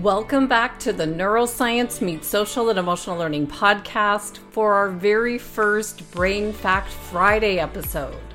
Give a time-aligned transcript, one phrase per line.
[0.00, 6.10] Welcome back to the Neuroscience Meets Social and Emotional Learning podcast for our very first
[6.12, 8.31] Brain Fact Friday episode.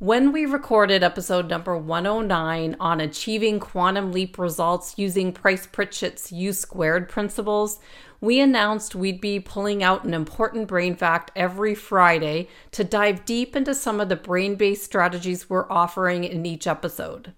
[0.00, 6.54] When we recorded episode number 109 on achieving quantum leap results using Price Pritchett's You
[6.54, 7.80] squared principles,
[8.18, 13.54] we announced we'd be pulling out an important brain fact every Friday to dive deep
[13.54, 17.34] into some of the brain based strategies we're offering in each episode.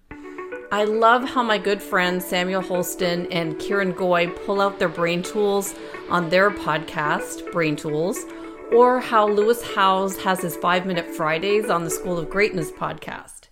[0.71, 5.21] I love how my good friends Samuel Holston and Kieran Goy pull out their brain
[5.21, 5.75] tools
[6.09, 8.23] on their podcast, Brain Tools
[8.73, 13.47] or how Lewis Howes has his five minute Fridays on the School of Greatness podcast.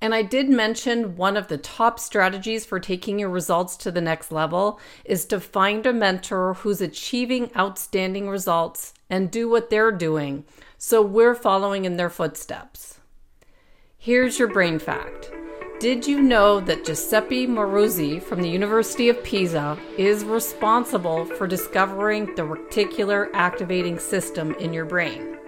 [0.00, 4.00] And I did mention one of the top strategies for taking your results to the
[4.00, 9.90] next level is to find a mentor who's achieving outstanding results and do what they're
[9.90, 10.44] doing
[10.76, 13.00] so we're following in their footsteps.
[13.96, 15.32] Here's your brain fact
[15.80, 22.26] did you know that Giuseppe Moruzzi from the University of Pisa is responsible for discovering
[22.34, 25.38] the reticular activating system in your brain?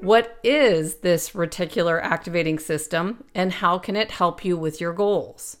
[0.00, 5.58] What is this reticular activating system and how can it help you with your goals?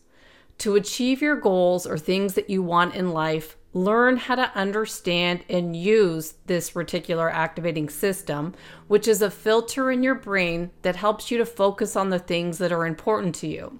[0.58, 5.44] To achieve your goals or things that you want in life, learn how to understand
[5.48, 8.56] and use this reticular activating system,
[8.88, 12.58] which is a filter in your brain that helps you to focus on the things
[12.58, 13.78] that are important to you.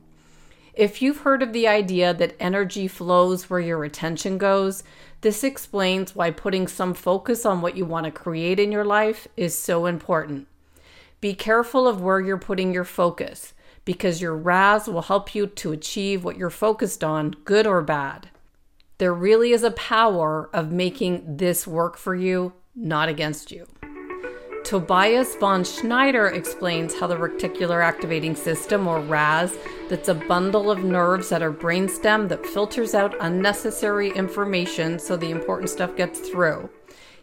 [0.78, 4.84] If you've heard of the idea that energy flows where your attention goes,
[5.22, 9.26] this explains why putting some focus on what you want to create in your life
[9.36, 10.46] is so important.
[11.20, 13.54] Be careful of where you're putting your focus
[13.84, 18.28] because your RAS will help you to achieve what you're focused on, good or bad.
[18.98, 23.66] There really is a power of making this work for you, not against you.
[24.64, 29.56] Tobias von Schneider explains how the reticular activating system, or RAS,
[29.88, 35.30] that's a bundle of nerves at our brainstem that filters out unnecessary information so the
[35.30, 36.68] important stuff gets through.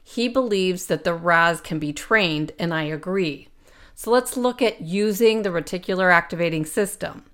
[0.03, 3.50] He believes that the RAS can be trained, and I agree.
[3.94, 7.25] So let's look at using the reticular activating system.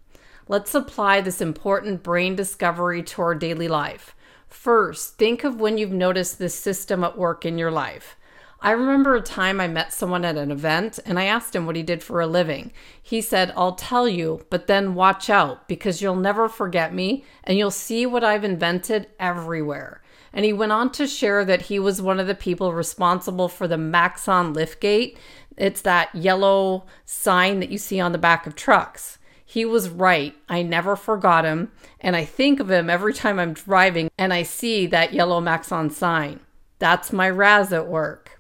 [0.47, 4.16] Let's apply this important brain discovery to our daily life.
[4.47, 8.18] First, think of when you've noticed this system at work in your life.
[8.63, 11.75] I remember a time I met someone at an event and I asked him what
[11.75, 12.72] he did for a living.
[13.01, 17.57] He said, I'll tell you, but then watch out because you'll never forget me and
[17.57, 20.03] you'll see what I've invented everywhere.
[20.31, 23.67] And he went on to share that he was one of the people responsible for
[23.67, 25.17] the Maxon liftgate.
[25.57, 29.17] It's that yellow sign that you see on the back of trucks.
[29.44, 30.35] He was right.
[30.47, 31.71] I never forgot him.
[32.00, 35.89] And I think of him every time I'm driving and I see that yellow Maxon
[35.89, 36.41] sign.
[36.77, 38.38] That's my RAS at work.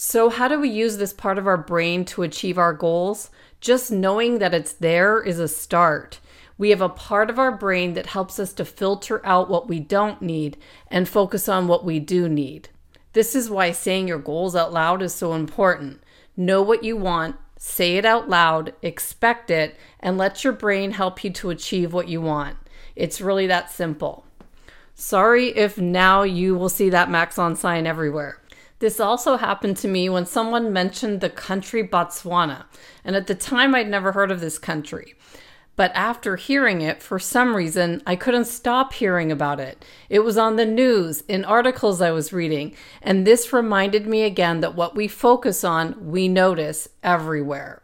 [0.00, 3.30] So, how do we use this part of our brain to achieve our goals?
[3.60, 6.20] Just knowing that it's there is a start.
[6.56, 9.80] We have a part of our brain that helps us to filter out what we
[9.80, 12.68] don't need and focus on what we do need.
[13.12, 16.00] This is why saying your goals out loud is so important.
[16.36, 21.24] Know what you want, say it out loud, expect it, and let your brain help
[21.24, 22.56] you to achieve what you want.
[22.94, 24.24] It's really that simple.
[24.94, 28.40] Sorry if now you will see that Maxon sign everywhere.
[28.80, 32.66] This also happened to me when someone mentioned the country Botswana,
[33.04, 35.14] and at the time I'd never heard of this country.
[35.74, 39.84] But after hearing it, for some reason, I couldn't stop hearing about it.
[40.08, 44.60] It was on the news, in articles I was reading, and this reminded me again
[44.60, 47.82] that what we focus on, we notice everywhere.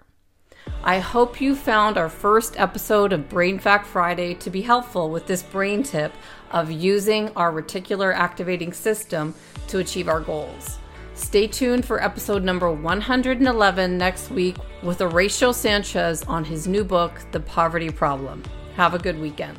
[0.84, 5.26] I hope you found our first episode of Brain Fact Friday to be helpful with
[5.26, 6.12] this brain tip
[6.50, 9.34] of using our reticular activating system
[9.69, 10.78] to achieve our goals.
[11.14, 17.20] Stay tuned for episode number 111 next week with Horacio Sanchez on his new book,
[17.30, 18.42] The Poverty Problem.
[18.76, 19.58] Have a good weekend.